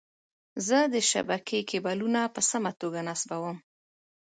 [0.67, 3.57] زه د شبکې کیبلونه په سمه توګه نصبووم.